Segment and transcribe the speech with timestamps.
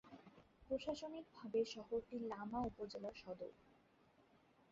[0.69, 3.51] প্রশাসনিকভাবে শহরটি লামা উপজেলার সদর।